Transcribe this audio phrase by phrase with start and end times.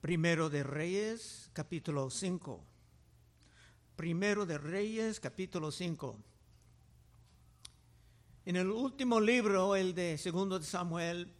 [0.00, 2.64] Primero de Reyes, capítulo 5.
[3.96, 6.16] Primero de Reyes, capítulo 5.
[8.46, 11.30] En el último libro, el de Segundo de Samuel,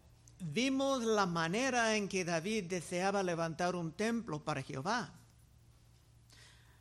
[0.41, 5.11] vimos la manera en que David deseaba levantar un templo para Jehová.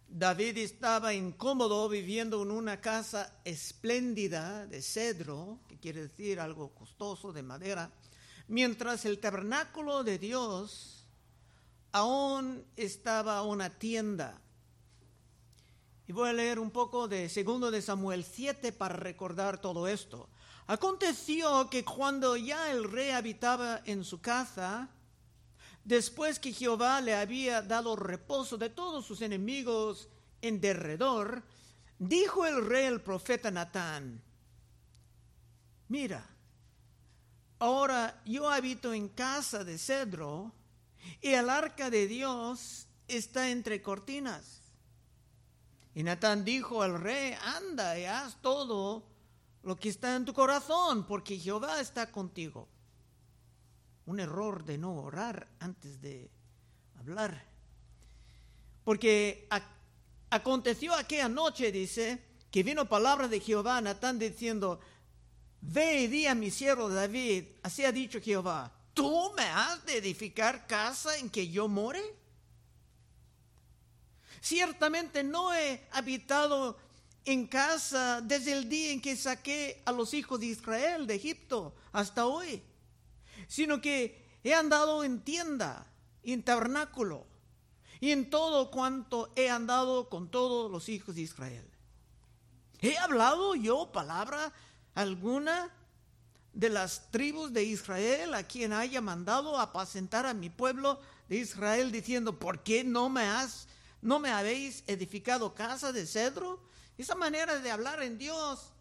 [0.10, 7.32] David estaba incómodo viviendo en una casa espléndida de cedro, que quiere decir algo costoso
[7.32, 7.90] de madera,
[8.50, 10.99] mientras el tabernáculo de Dios
[11.92, 14.40] aún estaba una tienda.
[16.08, 20.30] Y voy a leer un poco de segundo de Samuel 7 para recordar todo esto.
[20.66, 24.90] Aconteció que cuando ya el rey habitaba en su casa,
[25.84, 30.10] después que Jehová le había dado reposo de todos sus enemigos
[30.42, 31.44] en derredor,
[31.98, 34.22] dijo el rey al profeta Natán,
[35.88, 36.28] mira,
[37.60, 40.54] ahora yo habito en casa de cedro
[41.22, 44.62] y el arca de Dios está entre cortinas.
[45.96, 49.04] Y Natán dijo al rey, anda y haz todo
[49.64, 52.68] lo que está en tu corazón, porque Jehová está contigo.
[54.06, 56.30] Un error de no orar antes de
[56.98, 57.46] hablar.
[58.84, 59.48] Porque
[60.30, 64.80] aconteció aquella noche, dice, que vino palabra de Jehová a Natán diciendo,
[65.62, 69.96] ve y di a mi siervo David, así ha dicho Jehová, ¿tú me has de
[69.96, 72.02] edificar casa en que yo more?
[74.42, 76.78] Ciertamente no he habitado
[77.24, 81.74] en casa desde el día en que saqué a los hijos de Israel de Egipto
[81.94, 82.62] hasta hoy,
[83.48, 85.88] sino que he andado en tienda
[86.22, 87.26] en tabernáculo
[88.02, 91.66] y en todo cuanto he andado con todos los hijos de Israel.
[92.82, 94.52] ¿He hablado yo palabra
[94.94, 95.74] alguna
[96.60, 101.92] de las tribus de Israel a quien haya mandado apacentar a mi pueblo de Israel
[101.92, 103.68] diciendo, ¿por qué no me has
[104.02, 106.60] ¿No me habéis edificado casa de cedro?
[106.98, 108.72] Esa manera de hablar en Dios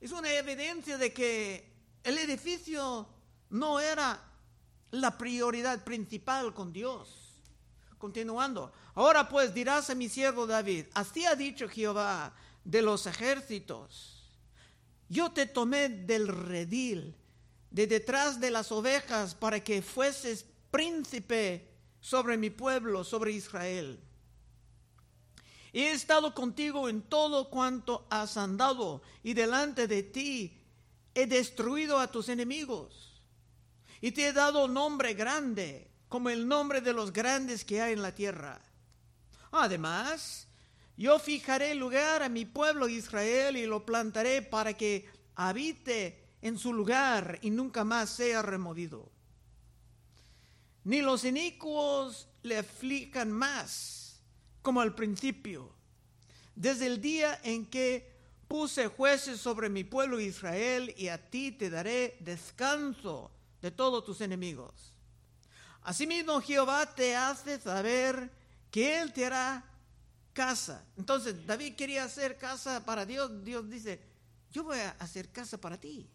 [0.00, 1.72] es una evidencia de que
[2.04, 3.08] el edificio
[3.50, 4.22] no era
[4.90, 7.40] la prioridad principal con Dios.
[7.96, 12.34] Continuando, ahora pues dirás a mi siervo David, así ha dicho Jehová
[12.64, 14.21] de los ejércitos,
[15.12, 17.14] yo te tomé del redil,
[17.70, 21.68] de detrás de las ovejas, para que fueses príncipe
[22.00, 24.00] sobre mi pueblo, sobre Israel.
[25.74, 30.58] He estado contigo en todo cuanto has andado y delante de ti
[31.14, 33.20] he destruido a tus enemigos.
[34.00, 38.02] Y te he dado nombre grande, como el nombre de los grandes que hay en
[38.02, 38.60] la tierra.
[39.50, 40.48] Además,
[40.96, 46.72] yo fijaré lugar a mi pueblo Israel y lo plantaré para que habite en su
[46.72, 49.10] lugar y nunca más sea removido.
[50.84, 54.20] Ni los inicuos le aflican más
[54.60, 55.74] como al principio,
[56.54, 58.12] desde el día en que
[58.48, 63.30] puse jueces sobre mi pueblo Israel y a ti te daré descanso
[63.62, 64.92] de todos tus enemigos.
[65.82, 68.30] Asimismo Jehová te hace saber
[68.70, 69.64] que Él te hará
[70.32, 70.84] casa.
[70.96, 73.44] Entonces David quería hacer casa para Dios.
[73.44, 74.00] Dios dice,
[74.50, 76.08] yo voy a hacer casa para ti.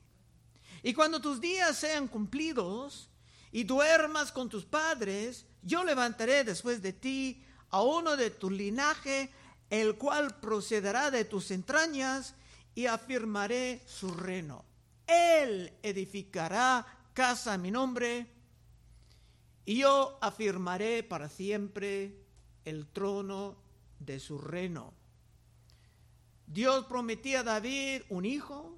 [0.83, 3.09] Y cuando tus días sean cumplidos
[3.51, 9.31] y duermas con tus padres, yo levantaré después de ti a uno de tu linaje,
[9.69, 12.35] el cual procederá de tus entrañas,
[12.75, 14.63] y afirmaré su reino.
[15.07, 18.27] Él edificará casa a mi nombre,
[19.65, 22.23] y yo afirmaré para siempre
[22.63, 23.57] el trono
[23.99, 24.93] de su reino.
[26.45, 28.77] Dios prometía a David un hijo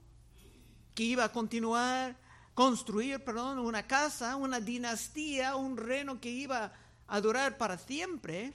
[0.95, 2.17] que iba a continuar,
[2.53, 6.73] construir, perdón, una casa, una dinastía, un reino que iba
[7.07, 8.53] a durar para siempre.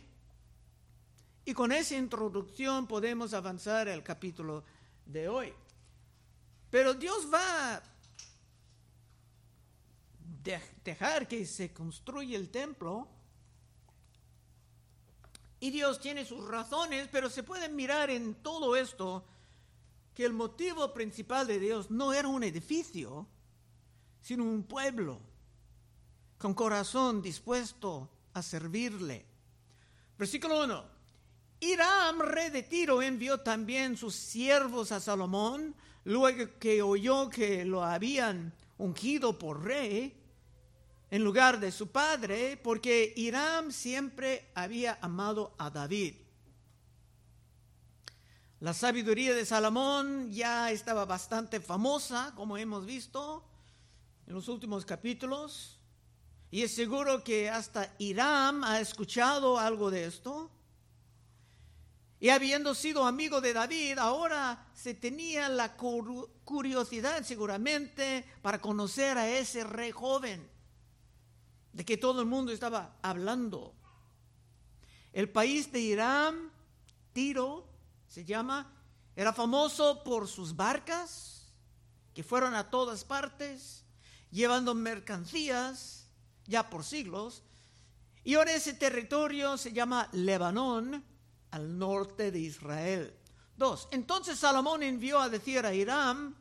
[1.44, 4.64] Y con esa introducción podemos avanzar al capítulo
[5.06, 5.52] de hoy.
[6.70, 7.82] Pero Dios va a
[10.84, 13.08] dejar que se construya el templo.
[15.64, 19.24] Y Dios tiene sus razones, pero se puede mirar en todo esto
[20.12, 23.26] que el motivo principal de Dios no era un edificio,
[24.20, 25.22] sino un pueblo
[26.36, 29.24] con corazón dispuesto a servirle.
[30.18, 30.84] Versículo 1.
[31.60, 35.74] Hiram, rey de Tiro, envió también sus siervos a Salomón,
[36.04, 40.14] luego que oyó que lo habían ungido por rey
[41.14, 46.16] en lugar de su padre, porque Hiram siempre había amado a David.
[48.58, 53.48] La sabiduría de Salomón ya estaba bastante famosa, como hemos visto
[54.26, 55.78] en los últimos capítulos.
[56.50, 60.50] Y es seguro que hasta Irán ha escuchado algo de esto.
[62.18, 69.28] Y habiendo sido amigo de David, ahora se tenía la curiosidad seguramente para conocer a
[69.28, 70.52] ese rey joven,
[71.74, 73.74] de que todo el mundo estaba hablando.
[75.12, 76.50] El país de Irán,
[77.12, 77.66] Tiro,
[78.06, 78.72] se llama,
[79.16, 81.52] era famoso por sus barcas,
[82.14, 83.84] que fueron a todas partes,
[84.30, 86.08] llevando mercancías
[86.46, 87.42] ya por siglos,
[88.22, 91.04] y ahora ese territorio se llama Lebanón,
[91.50, 93.16] al norte de Israel.
[93.56, 96.36] Dos, entonces Salomón envió a decir a Hiram,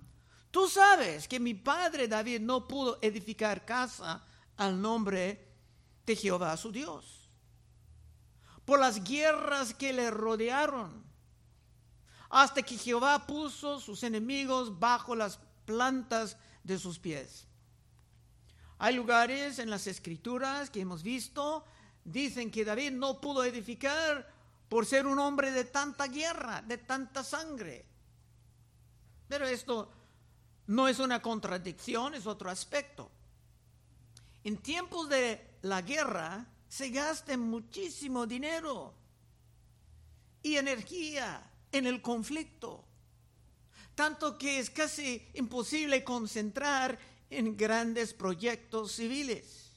[0.52, 4.24] tú sabes que mi padre David no pudo edificar casa
[4.58, 5.48] al nombre
[6.06, 7.30] de Jehová su Dios,
[8.66, 11.04] por las guerras que le rodearon,
[12.30, 17.48] hasta que Jehová puso sus enemigos bajo las plantas de sus pies.
[18.80, 21.64] Hay lugares en las escrituras que hemos visto,
[22.04, 24.28] dicen que David no pudo edificar
[24.68, 27.86] por ser un hombre de tanta guerra, de tanta sangre.
[29.28, 29.90] Pero esto
[30.68, 33.12] no es una contradicción, es otro aspecto.
[34.44, 38.94] En tiempos de la guerra se gasta muchísimo dinero
[40.42, 42.84] y energía en el conflicto,
[43.96, 47.00] tanto que es casi imposible concentrar
[47.30, 49.72] en grandes proyectos civiles.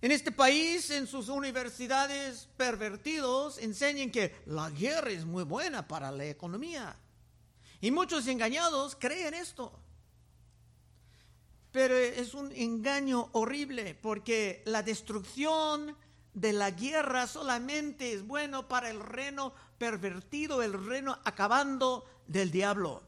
[0.00, 6.12] En este país, en sus universidades pervertidos, enseñan que la guerra es muy buena para
[6.12, 6.94] la economía.
[7.80, 9.83] Y muchos engañados creen esto.
[11.74, 15.96] Pero es un engaño horrible porque la destrucción
[16.32, 23.02] de la guerra solamente es bueno para el reino pervertido, el reino acabando del diablo.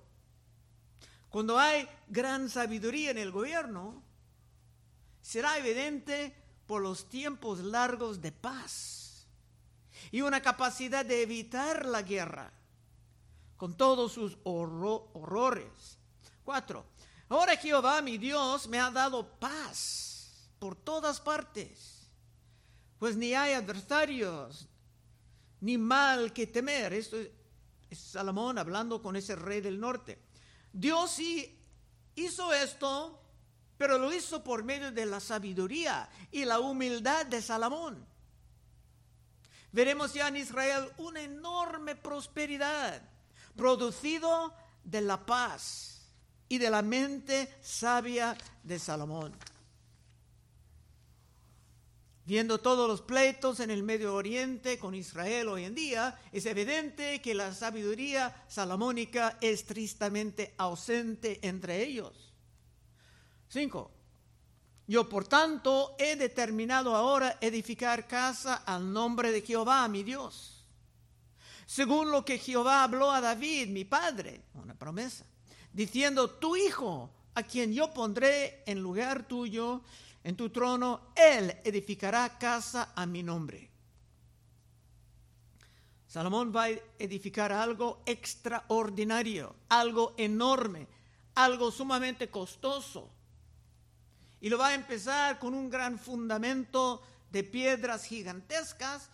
[1.30, 4.02] Cuando hay gran sabiduría en el gobierno,
[5.22, 6.34] será evidente
[6.66, 9.28] por los tiempos largos de paz
[10.10, 12.52] y una capacidad de evitar la guerra
[13.56, 16.00] con todos sus horrores.
[16.42, 16.84] Cuatro,
[17.28, 22.08] ahora Jehová mi Dios me ha dado paz por todas partes,
[22.98, 24.68] pues ni hay adversarios
[25.60, 26.92] ni mal que temer.
[26.92, 27.16] Esto
[27.90, 30.18] es Salomón hablando con ese rey del norte.
[30.72, 31.58] Dios sí
[32.14, 33.22] hizo esto,
[33.76, 38.06] pero lo hizo por medio de la sabiduría y la humildad de Salomón.
[39.72, 43.02] Veremos ya en Israel una enorme prosperidad,
[43.54, 45.95] producido de la paz
[46.48, 49.32] y de la mente sabia de Salomón.
[52.26, 57.22] Viendo todos los pleitos en el Medio Oriente con Israel hoy en día, es evidente
[57.22, 62.32] que la sabiduría salomónica es tristemente ausente entre ellos.
[63.48, 63.90] 5.
[64.88, 70.64] Yo por tanto he determinado ahora edificar casa al nombre de Jehová, mi Dios,
[71.64, 75.24] según lo que Jehová habló a David, mi padre, una promesa,
[75.76, 79.82] diciendo, tu hijo, a quien yo pondré en lugar tuyo,
[80.24, 83.70] en tu trono, Él edificará casa a mi nombre.
[86.08, 90.88] Salomón va a edificar algo extraordinario, algo enorme,
[91.34, 93.10] algo sumamente costoso.
[94.40, 99.10] Y lo va a empezar con un gran fundamento de piedras gigantescas,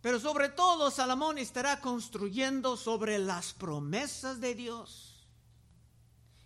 [0.00, 5.13] pero sobre todo Salomón estará construyendo sobre las promesas de Dios.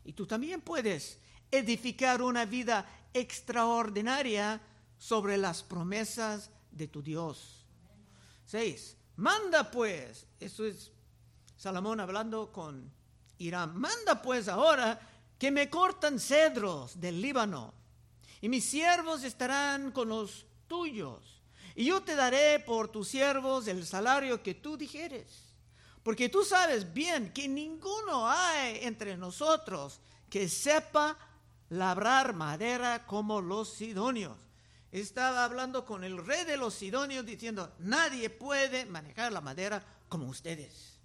[0.08, 1.18] Y tú también puedes
[1.50, 4.58] edificar una vida extraordinaria
[4.96, 7.66] sobre las promesas de tu Dios.
[8.46, 8.96] 6.
[9.16, 10.90] Manda pues, eso es
[11.58, 12.90] Salomón hablando con
[13.36, 14.98] Irán, manda pues ahora
[15.38, 17.74] que me cortan cedros del Líbano,
[18.40, 21.42] y mis siervos estarán con los tuyos,
[21.74, 25.47] y yo te daré por tus siervos el salario que tú dijeres.
[26.02, 30.00] Porque tú sabes bien que ninguno hay entre nosotros
[30.30, 31.16] que sepa
[31.70, 34.36] labrar madera como los sidonios.
[34.90, 40.28] Estaba hablando con el rey de los sidonios diciendo, nadie puede manejar la madera como
[40.28, 40.98] ustedes.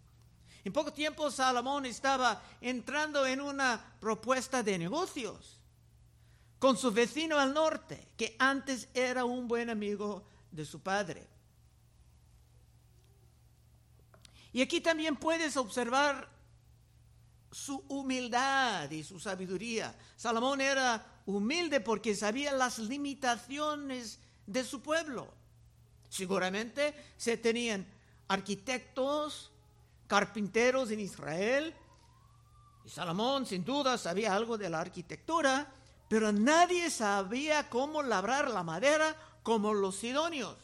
[0.64, 5.60] En poco tiempo Salomón estaba entrando en una propuesta de negocios
[6.58, 11.28] con su vecino al norte, que antes era un buen amigo de su padre.
[14.54, 16.30] Y aquí también puedes observar
[17.52, 19.96] su humildad y su sabiduría.
[20.16, 25.34] Salomón era humilde porque sabía las limitaciones de su pueblo.
[26.08, 27.86] Seguramente se tenían
[28.28, 29.52] arquitectos,
[30.08, 31.74] carpinteros en Israel,
[32.86, 35.72] y Salomón sin duda sabía algo de la arquitectura,
[36.10, 40.58] pero nadie sabía cómo labrar la madera como los sidonios.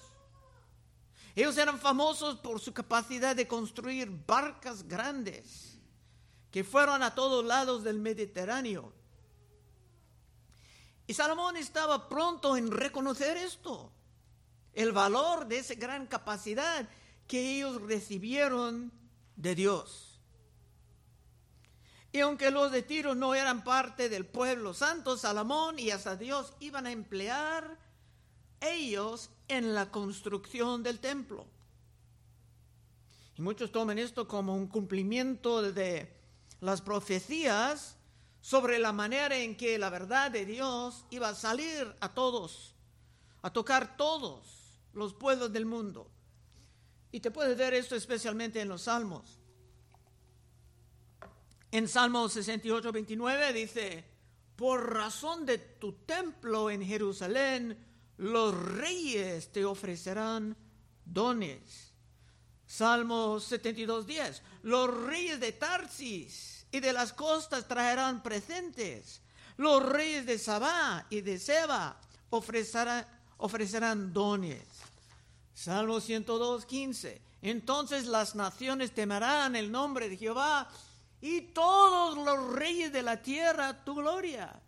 [1.36, 5.78] Ellos eran famosos por su capacidad de construir barcas grandes
[6.52, 8.94] que fueron a todos lados del Mediterráneo.
[11.06, 13.92] Y Salomón estaba pronto en reconocer esto,
[14.74, 16.88] el valor de esa gran capacidad
[17.28, 18.92] que ellos recibieron
[19.36, 20.10] de Dios.
[22.12, 26.54] Y aunque los de Tiro no eran parte del pueblo santo, Salomón y hasta Dios
[26.60, 27.78] iban a emplear
[28.62, 31.46] ellos en la construcción del templo.
[33.38, 36.14] Y muchos toman esto como un cumplimiento de
[36.62, 37.98] las profecías
[38.42, 42.76] sobre la manera en que la verdad de Dios iba a salir a todos,
[43.42, 46.10] a tocar todos los pueblos del mundo.
[47.12, 49.40] Y te puedes ver esto especialmente en los salmos.
[51.72, 54.04] En Salmo 68, 29 dice,
[54.56, 57.78] por razón de tu templo en Jerusalén,
[58.20, 60.56] los reyes te ofrecerán
[61.06, 61.94] dones.
[62.68, 69.22] Salmo 72, 10, los reyes de Tarsis y de las costas traerán presentes.
[69.56, 72.00] Los reyes de Sabá y de Seba
[72.30, 74.64] ofrecerán, dones.
[75.54, 77.22] Salmo 102, 15.
[77.42, 80.70] Entonces las naciones temerán el nombre de Jehová
[81.22, 84.62] y todos los reyes de la tierra tu gloria.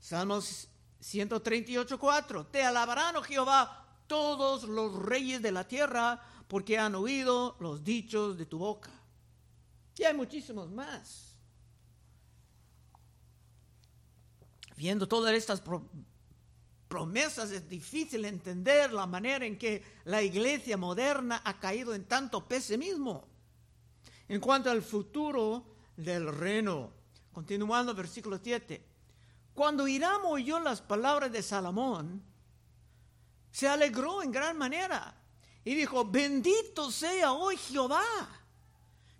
[0.00, 0.68] Salmos
[1.02, 2.46] 138, 4.
[2.46, 8.38] Te alabarán, oh Jehová, todos los reyes de la tierra, porque han oído los dichos
[8.38, 8.90] de tu boca.
[9.96, 11.36] Y hay muchísimos más.
[14.76, 15.62] Viendo todas estas
[16.88, 22.46] promesas es difícil entender la manera en que la iglesia moderna ha caído en tanto
[22.46, 23.26] pesimismo
[24.28, 25.64] en cuanto al futuro
[25.96, 26.92] del reino.
[27.32, 28.91] Continuando versículo 7.
[29.54, 32.22] Cuando Hiram oyó las palabras de Salomón,
[33.50, 35.14] se alegró en gran manera
[35.64, 38.02] y dijo, bendito sea hoy Jehová,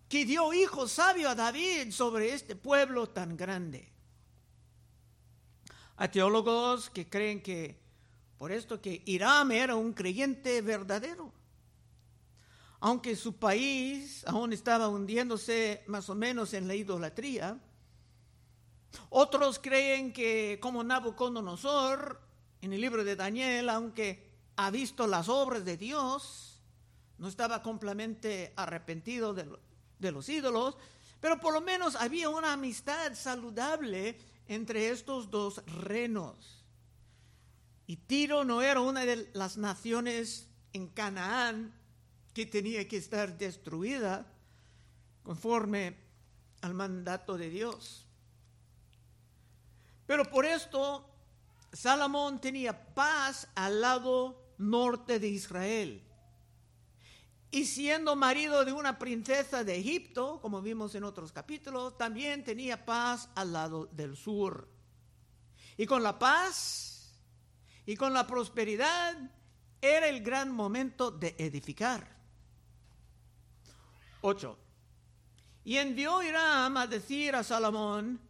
[0.09, 3.93] que dio hijo sabio a David sobre este pueblo tan grande.
[5.97, 7.81] Hay teólogos que creen que
[8.39, 11.33] por esto que Hiram era un creyente verdadero
[12.83, 17.57] aunque su país aún estaba hundiéndose más o menos en la idolatría.
[19.11, 22.21] Otros creen que como Nabucodonosor,
[22.61, 26.61] en el libro de Daniel, aunque ha visto las obras de Dios,
[27.19, 30.77] no estaba completamente arrepentido de, los ídolos,
[31.21, 34.19] pero por lo menos había una amistad saludable
[34.49, 36.65] entre estos dos reinos.
[37.87, 41.73] Y Tiro no era una de las naciones en Canaán
[42.35, 44.27] que tenía que estar destruida
[45.23, 45.97] conforme
[46.61, 48.07] al mandato de Dios.
[50.07, 51.09] Pero por esto
[51.73, 56.03] Salomón tenía paz al lado norte de Israel.
[57.51, 62.85] Y siendo marido de una princesa de Egipto, como vimos en otros capítulos, también tenía
[62.85, 64.69] paz al lado del sur.
[65.77, 67.13] Y con la paz
[67.85, 69.17] y con la prosperidad
[69.81, 72.17] era el gran momento de edificar.
[74.23, 74.59] 8.
[75.65, 78.21] Y envió Hiram a decir a Salomón,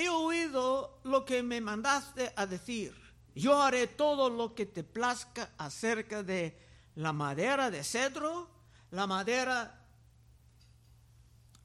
[0.00, 2.94] he oído lo que me mandaste a decir.
[3.34, 6.58] Yo haré todo lo que te plazca acerca de
[6.94, 8.48] la madera de cedro,
[8.90, 9.86] la madera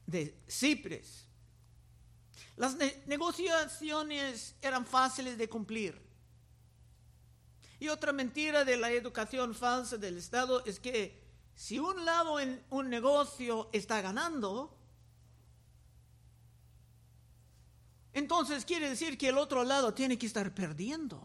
[0.06, 1.26] de cipres.
[2.56, 2.76] Las
[3.06, 6.00] negociaciones eran fáciles de cumplir.
[7.78, 11.22] Y otra mentira de la educación falsa del Estado es que
[11.54, 14.76] si un lado en un negocio está ganando,
[18.16, 21.20] entonces quiere decir que el otro lado tiene que estar perdiendo.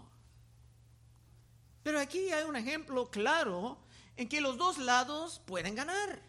[1.84, 3.78] Pero aquí hay un ejemplo claro
[4.18, 6.22] en que los dos lados pueden ganar.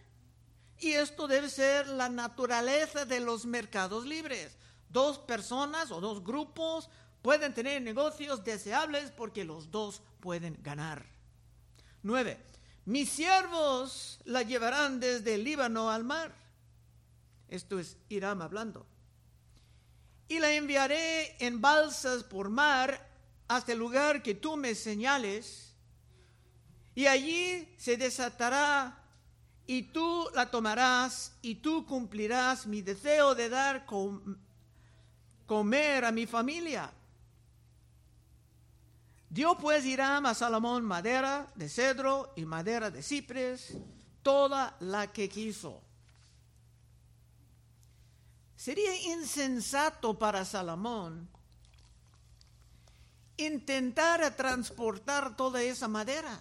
[0.78, 4.56] Y esto debe ser la naturaleza de los mercados libres.
[4.88, 6.88] Dos personas o dos grupos
[7.22, 11.04] pueden tener negocios deseables porque los dos pueden ganar.
[12.04, 12.38] Nueve,
[12.84, 16.32] mis siervos la llevarán desde el Líbano al mar.
[17.48, 18.86] Esto es Hiram hablando.
[20.28, 23.08] Y la enviaré en balsas por mar
[23.48, 25.74] hasta el lugar que tú me señales.
[26.94, 28.98] Y allí se desatará
[29.66, 33.86] y tú la tomarás y tú cumplirás mi deseo de dar
[35.46, 36.92] comer a mi familia
[39.32, 43.78] Dio pues Hiram a Salomón madera de cedro y madera de cipres,
[44.22, 45.80] toda la que quiso.
[48.62, 51.28] Sería insensato para Salomón
[53.36, 56.40] intentara transportar toda esa madera?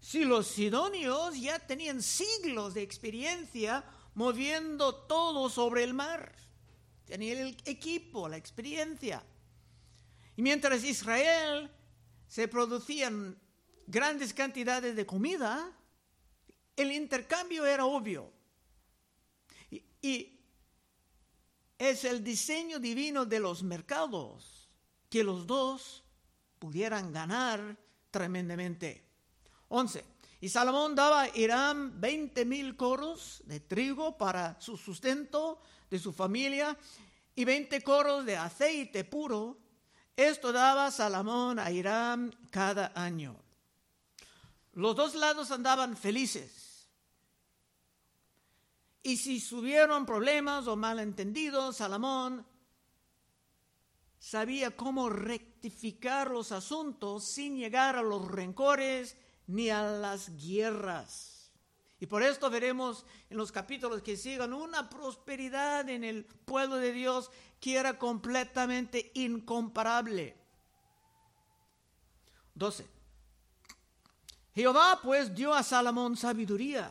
[0.00, 3.82] Si los sidonios ya tenían siglos de experiencia
[4.14, 6.36] moviendo todo sobre el mar,
[7.06, 9.24] tenían el equipo, la experiencia.
[10.36, 11.70] Y mientras Israel
[12.28, 13.40] se producían
[13.86, 15.74] grandes cantidades de comida,
[16.76, 18.30] el intercambio era obvio.
[19.70, 20.41] Y, y,
[21.82, 24.68] es el diseño divino de los mercados
[25.10, 26.04] que los dos
[26.60, 27.76] pudieran ganar
[28.08, 29.04] tremendamente.
[29.66, 30.04] 11.
[30.42, 35.60] Y Salomón daba a Irán 20 mil coros de trigo para su sustento
[35.90, 36.78] de su familia
[37.34, 39.58] y 20 coros de aceite puro.
[40.16, 43.34] Esto daba Salomón a Irán cada año.
[44.74, 46.61] Los dos lados andaban felices.
[49.02, 52.46] Y si subieron problemas o malentendidos, Salomón
[54.18, 59.16] sabía cómo rectificar los asuntos sin llegar a los rencores
[59.48, 61.52] ni a las guerras.
[61.98, 66.92] Y por esto veremos en los capítulos que sigan una prosperidad en el pueblo de
[66.92, 67.30] Dios
[67.60, 70.36] que era completamente incomparable.
[72.54, 72.86] 12.
[74.54, 76.90] Jehová pues dio a Salomón sabiduría,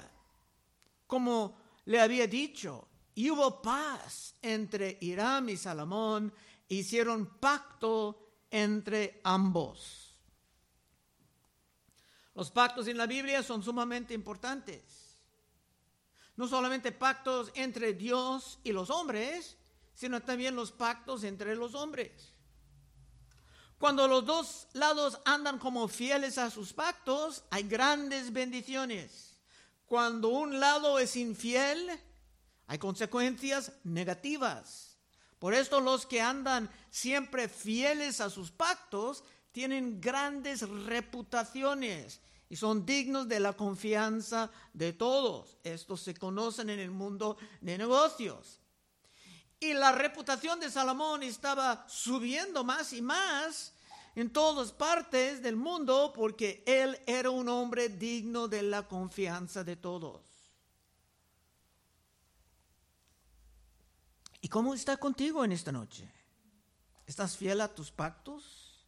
[1.08, 6.33] como le había dicho, y hubo paz entre Hiram y Salomón,
[6.67, 10.15] hicieron pacto entre ambos.
[12.33, 15.19] Los pactos en la Biblia son sumamente importantes.
[16.38, 19.57] No solamente pactos entre Dios y los hombres,
[19.93, 22.33] sino también los pactos entre los hombres.
[23.77, 29.30] Cuando los dos lados andan como fieles a sus pactos, hay grandes bendiciones.
[29.91, 31.91] Cuando un lado es infiel,
[32.67, 34.95] hay consecuencias negativas.
[35.38, 42.85] Por esto los que andan siempre fieles a sus pactos tienen grandes reputaciones y son
[42.85, 45.57] dignos de la confianza de todos.
[45.61, 48.61] Estos se conocen en el mundo de negocios.
[49.59, 53.74] Y la reputación de Salomón estaba subiendo más y más
[54.15, 59.75] en todas partes del mundo porque él era un hombre digno de la confianza de
[59.75, 60.21] todos.
[64.41, 66.11] ¿Y cómo está contigo en esta noche?
[67.05, 68.85] ¿Estás fiel a tus pactos?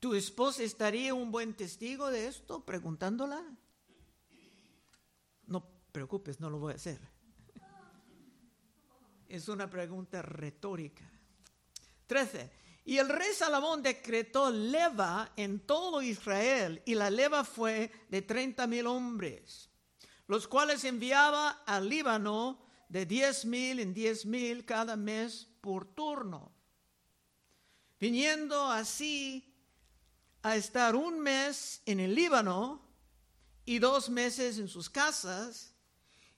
[0.00, 3.42] ¿Tu esposa estaría un buen testigo de esto preguntándola?
[5.46, 7.00] No preocupes, no lo voy a hacer.
[9.28, 11.04] Es una pregunta retórica.
[12.06, 12.63] 13.
[12.84, 18.66] Y el rey Salomón decretó leva en todo Israel, y la leva fue de 30
[18.66, 19.70] mil hombres,
[20.26, 22.58] los cuales enviaba al Líbano
[22.90, 26.52] de 10 mil en 10 mil cada mes por turno.
[27.98, 29.56] Viniendo así
[30.42, 32.82] a estar un mes en el Líbano
[33.64, 35.74] y dos meses en sus casas,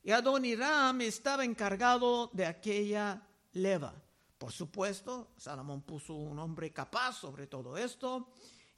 [0.05, 4.06] y Adoniram estaba encargado de aquella leva.
[4.39, 8.29] Por supuesto, Salomón puso un hombre capaz sobre todo esto,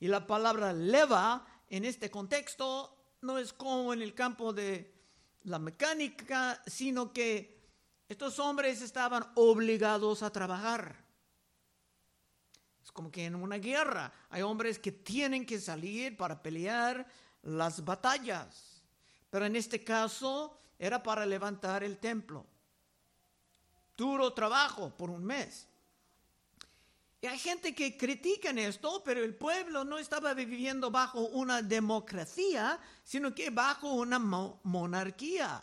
[0.01, 4.95] y la palabra leva en este contexto no es como en el campo de
[5.43, 7.59] la mecánica, sino que
[8.09, 11.09] estos hombres estaban obligados a trabajar
[12.99, 17.07] como que en una guerra hay hombres que tienen que salir para pelear
[17.43, 18.83] las batallas.
[19.31, 22.45] Pero en este caso era para levantar el templo.
[23.99, 25.67] Duro trabajo por un mes.
[27.21, 32.79] Y hay gente que critica esto, pero el pueblo no estaba viviendo bajo una democracia,
[33.03, 35.61] sino que bajo una monarquía.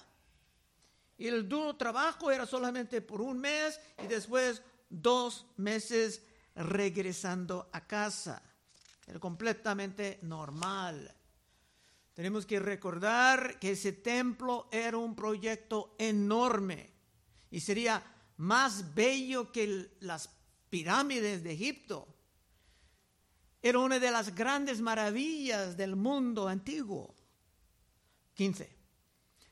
[1.18, 6.22] Y el duro trabajo era solamente por un mes y después dos meses
[6.56, 8.44] regresando a casa.
[9.08, 11.10] Era completamente normal.
[12.14, 16.92] Tenemos que recordar que ese templo era un proyecto enorme
[17.50, 18.04] y sería
[18.38, 20.30] más bello que las
[20.70, 22.08] pirámides de Egipto.
[23.62, 27.16] Era una de las grandes maravillas del mundo antiguo.
[28.36, 28.76] 15.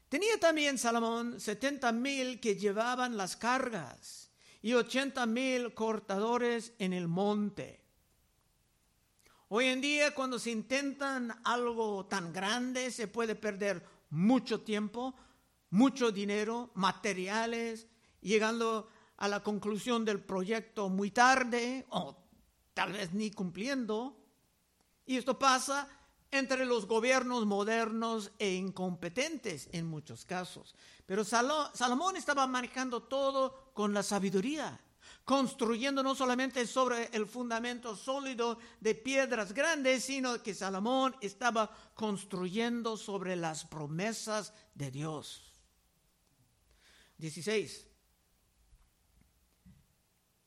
[0.09, 4.29] Tenía también Salomón 70 mil que llevaban las cargas
[4.61, 7.83] y 80 mil cortadores en el monte.
[9.49, 15.15] Hoy en día cuando se intentan algo tan grande se puede perder mucho tiempo,
[15.69, 17.87] mucho dinero, materiales,
[18.23, 22.17] llegando a la conclusión del proyecto muy tarde o
[22.73, 24.17] tal vez ni cumpliendo.
[25.05, 25.87] Y esto pasa
[26.31, 30.75] entre los gobiernos modernos e incompetentes en muchos casos.
[31.05, 34.81] Pero Salomón estaba manejando todo con la sabiduría,
[35.23, 42.97] construyendo no solamente sobre el fundamento sólido de piedras grandes, sino que Salomón estaba construyendo
[42.97, 45.53] sobre las promesas de Dios.
[47.19, 47.92] 16.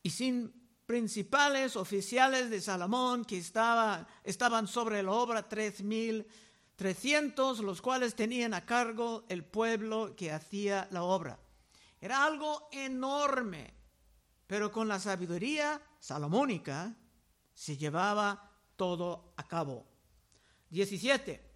[0.07, 0.53] Y sin
[0.85, 6.25] principales oficiales de Salomón que estaba, estaban sobre la obra tres mil
[6.77, 11.37] trescientos, los cuales tenían a cargo el pueblo que hacía la obra.
[11.99, 13.73] Era algo enorme,
[14.47, 16.95] pero con la sabiduría salomónica
[17.53, 19.85] se llevaba todo a cabo.
[20.69, 21.51] 17.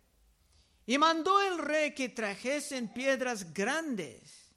[0.87, 4.51] Y mandó el rey que trajesen piedras grandes,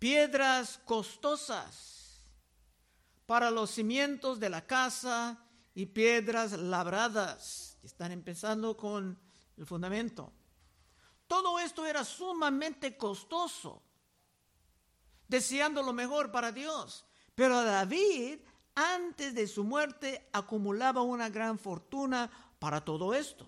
[0.00, 2.01] piedras costosas
[3.26, 7.78] para los cimientos de la casa y piedras labradas.
[7.82, 9.18] Están empezando con
[9.56, 10.32] el fundamento.
[11.26, 13.82] Todo esto era sumamente costoso,
[15.26, 17.06] deseando lo mejor para Dios.
[17.34, 18.40] Pero David,
[18.74, 23.46] antes de su muerte, acumulaba una gran fortuna para todo esto.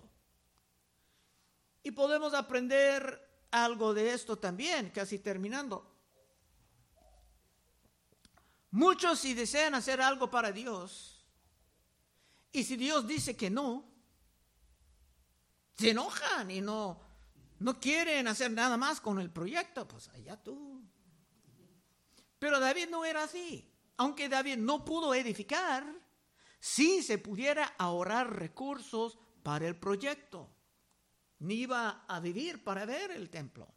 [1.82, 5.93] Y podemos aprender algo de esto también, casi terminando.
[8.74, 11.24] Muchos si desean hacer algo para Dios,
[12.50, 13.84] y si Dios dice que no,
[15.78, 17.00] se enojan y no,
[17.60, 20.82] no quieren hacer nada más con el proyecto, pues allá tú.
[22.40, 23.72] Pero David no era así.
[23.96, 25.86] Aunque David no pudo edificar,
[26.58, 30.50] sí se pudiera ahorrar recursos para el proyecto.
[31.38, 33.72] Ni iba a vivir para ver el templo.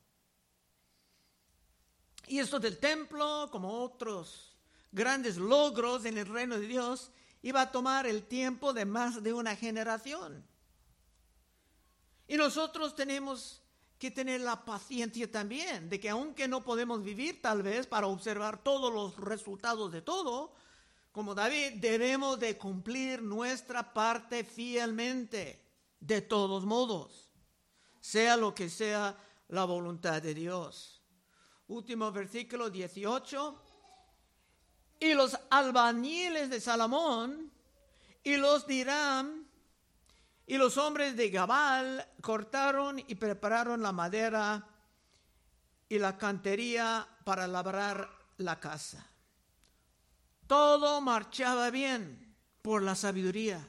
[2.25, 4.56] Y esto del templo, como otros
[4.97, 9.31] grandes logros en el reino de Dios, iba a tomar el tiempo de más de
[9.31, 10.45] una generación.
[12.27, 13.61] Y nosotros tenemos
[13.97, 18.61] que tener la paciencia también de que aunque no podemos vivir tal vez para observar
[18.61, 20.53] todos los resultados de todo,
[21.11, 25.63] como David debemos de cumplir nuestra parte fielmente,
[25.99, 27.31] de todos modos,
[27.99, 31.01] sea lo que sea la voluntad de Dios.
[31.67, 33.66] Último versículo 18.
[34.99, 37.51] Y los albañiles de Salomón
[38.23, 39.47] y los dirán
[40.47, 44.65] y los hombres de Gabal cortaron y prepararon la madera
[45.89, 49.05] y la cantería para labrar la casa.
[50.47, 53.67] Todo marchaba bien por la sabiduría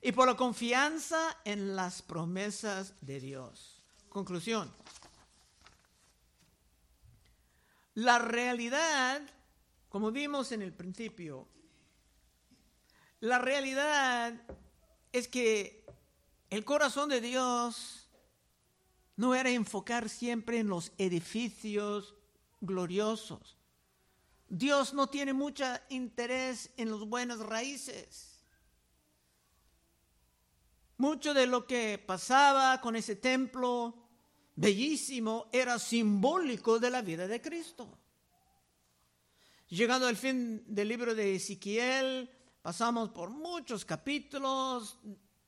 [0.00, 3.82] y por la confianza en las promesas de Dios.
[4.08, 4.72] Conclusión.
[7.94, 9.20] La realidad,
[9.94, 11.46] como vimos en el principio,
[13.20, 14.34] la realidad
[15.12, 15.86] es que
[16.50, 18.10] el corazón de Dios
[19.14, 22.16] no era enfocar siempre en los edificios
[22.60, 23.56] gloriosos.
[24.48, 28.42] Dios no tiene mucho interés en los buenas raíces.
[30.96, 34.08] Mucho de lo que pasaba con ese templo
[34.56, 37.96] bellísimo era simbólico de la vida de Cristo.
[39.74, 42.30] Llegando al fin del libro de Ezequiel,
[42.64, 44.98] Pasamos por muchos capítulos,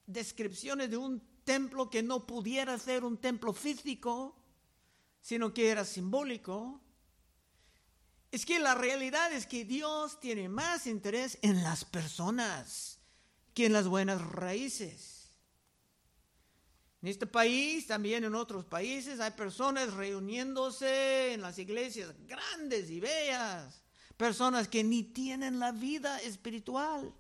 [0.05, 4.37] descripciones de un templo que no pudiera ser un templo físico,
[5.23, 6.79] sino que era simbólico.
[8.31, 12.99] Es que la realidad es que Dios tiene más interés en las personas
[13.55, 15.33] que en las buenas raíces.
[17.01, 23.01] En este país, también en otros países, hay personas reuniéndose en las iglesias grandes y
[23.01, 23.86] bellas,
[24.16, 27.12] personas que ni tienen la vida espiritual.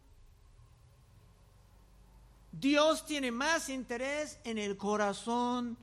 [2.52, 5.76] Dios tiene más interés en el corazón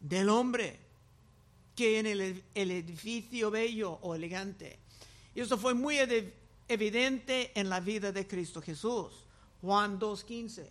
[0.00, 0.80] del hombre
[1.74, 4.78] que en el, edificio bello o elegante.
[5.34, 5.98] Y eso fue muy
[6.68, 9.12] evidente en la vida de Cristo Jesús.
[9.60, 10.70] Juan 2.15.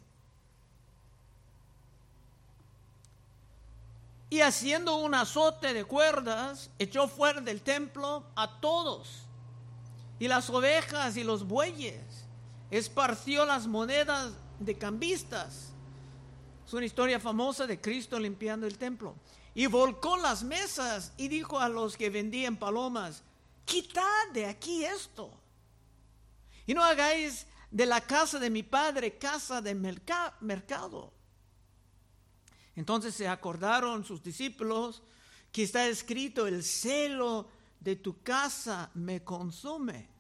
[4.29, 9.23] Y haciendo un azote de cuerdas, echó fuera del templo a todos
[10.23, 11.99] y las ovejas y los bueyes,
[12.71, 15.73] esparció las monedas de cambistas.
[16.65, 19.17] Es una historia famosa de Cristo limpiando el templo.
[19.53, 23.21] Y volcó las mesas y dijo a los que vendían palomas,
[23.65, 25.29] quitad de aquí esto.
[26.65, 31.11] Y no hagáis de la casa de mi padre casa de mercado.
[32.77, 35.03] Entonces se acordaron sus discípulos
[35.51, 37.49] que está escrito, el celo
[37.81, 40.12] de tu casa me consume.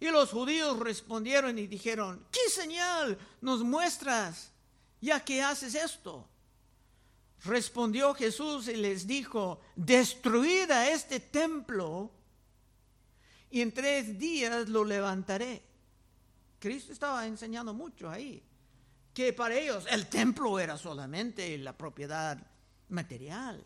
[0.00, 4.52] Y los judíos respondieron y dijeron, ¿qué señal nos muestras
[5.00, 6.28] ya que haces esto?
[7.44, 12.10] Respondió Jesús y les dijo, destruida este templo
[13.50, 15.62] y en tres días lo levantaré.
[16.58, 18.42] Cristo estaba enseñando mucho ahí,
[19.14, 22.38] que para ellos el templo era solamente la propiedad
[22.88, 23.64] material.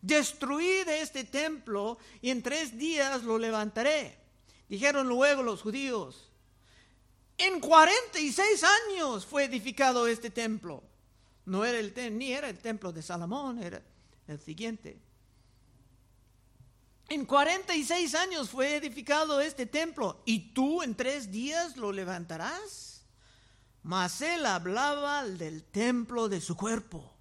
[0.00, 4.21] Destruid este templo y en tres días lo levantaré.
[4.72, 6.30] Dijeron luego los judíos,
[7.36, 10.82] en 46 años fue edificado este templo.
[11.44, 13.82] No era el ni era el templo de Salomón, era
[14.26, 14.98] el siguiente.
[17.10, 23.04] En 46 años fue edificado este templo y tú en tres días lo levantarás.
[23.82, 27.11] Mas él hablaba del templo de su cuerpo.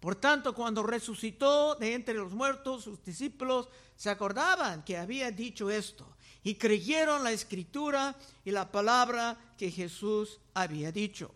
[0.00, 5.68] Por tanto, cuando resucitó de entre los muertos, sus discípulos se acordaban que había dicho
[5.68, 11.34] esto y creyeron la escritura y la palabra que Jesús había dicho.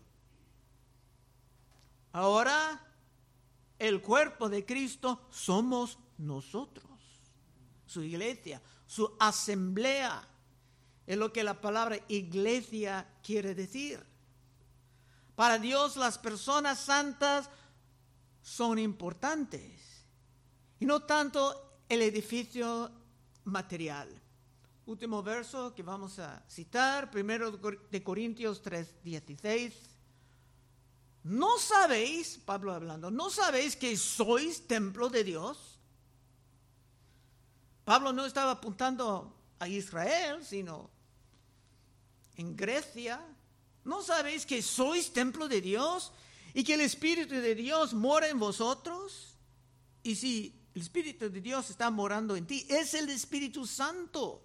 [2.11, 2.81] Ahora,
[3.77, 6.89] el cuerpo de Cristo somos nosotros,
[7.85, 10.27] su iglesia, su asamblea.
[11.05, 14.03] Es lo que la palabra iglesia quiere decir.
[15.35, 17.49] Para Dios las personas santas
[18.45, 20.05] son importantes
[20.79, 22.91] y no tanto el edificio
[23.45, 24.07] material.
[24.85, 29.73] Último verso que vamos a citar, primero de Corintios 3, 16.
[31.23, 35.79] ¿No sabéis, Pablo hablando, no sabéis que sois templo de Dios?
[37.83, 40.91] Pablo no estaba apuntando a Israel, sino
[42.35, 43.25] en Grecia.
[43.83, 46.11] ¿No sabéis que sois templo de Dios
[46.55, 49.35] y que el Espíritu de Dios mora en vosotros?
[50.01, 54.41] Y si el Espíritu de Dios está morando en ti, es el Espíritu Santo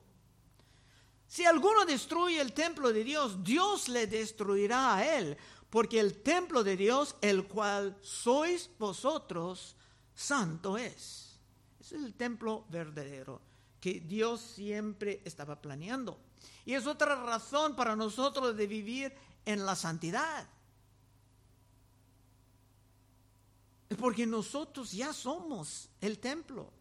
[1.30, 5.38] si alguno destruye el templo de Dios, Dios le destruirá a él,
[5.70, 9.76] porque el templo de Dios, el cual sois vosotros,
[10.12, 11.38] santo es.
[11.78, 13.40] Es el templo verdadero
[13.80, 16.18] que Dios siempre estaba planeando.
[16.64, 20.48] Y es otra razón para nosotros de vivir en la santidad.
[23.78, 26.72] Es porque nosotros ya somos el templo.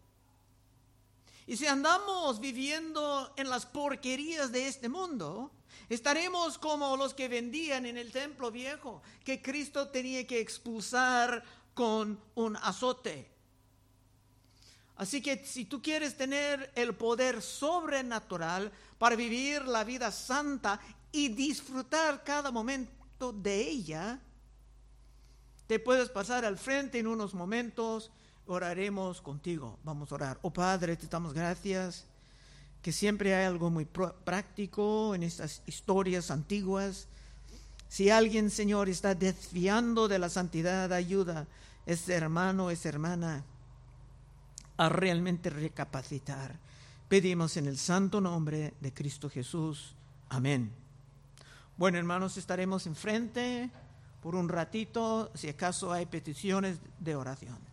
[1.46, 5.50] Y si andamos viviendo en las porquerías de este mundo,
[5.88, 11.42] estaremos como los que vendían en el templo viejo, que Cristo tenía que expulsar
[11.74, 13.28] con un azote.
[14.94, 20.78] Así que si tú quieres tener el poder sobrenatural para vivir la vida santa
[21.10, 24.20] y disfrutar cada momento de ella,
[25.70, 28.10] te puedes pasar al frente en unos momentos
[28.48, 29.78] oraremos contigo.
[29.84, 30.38] Vamos a orar.
[30.42, 32.06] Oh Padre, te damos gracias
[32.82, 37.06] que siempre hay algo muy práctico en estas historias antiguas.
[37.88, 41.46] Si alguien, Señor, está desviando de la santidad, ayuda a
[41.86, 43.44] ese hermano, esa hermana
[44.76, 46.58] a realmente recapacitar.
[47.08, 49.94] Pedimos en el santo nombre de Cristo Jesús.
[50.30, 50.72] Amén.
[51.76, 53.70] Bueno, hermanos, estaremos enfrente
[54.20, 57.69] por un ratito si acaso hay peticiones de oración.